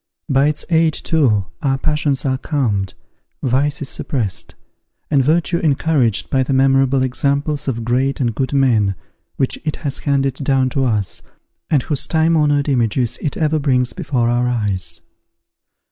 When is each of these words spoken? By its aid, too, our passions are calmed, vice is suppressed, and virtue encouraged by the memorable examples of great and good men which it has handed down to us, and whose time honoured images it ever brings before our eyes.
By 0.27 0.47
its 0.47 0.65
aid, 0.71 0.93
too, 0.95 1.45
our 1.61 1.77
passions 1.77 2.25
are 2.25 2.39
calmed, 2.39 2.95
vice 3.43 3.83
is 3.83 3.89
suppressed, 3.89 4.55
and 5.11 5.23
virtue 5.23 5.59
encouraged 5.59 6.31
by 6.31 6.41
the 6.41 6.53
memorable 6.53 7.03
examples 7.03 7.67
of 7.67 7.85
great 7.85 8.19
and 8.19 8.33
good 8.33 8.51
men 8.51 8.95
which 9.35 9.59
it 9.63 9.75
has 9.85 9.99
handed 9.99 10.33
down 10.33 10.69
to 10.71 10.85
us, 10.85 11.21
and 11.69 11.83
whose 11.83 12.07
time 12.07 12.35
honoured 12.35 12.67
images 12.67 13.19
it 13.21 13.37
ever 13.37 13.59
brings 13.59 13.93
before 13.93 14.27
our 14.27 14.49
eyes. 14.49 15.01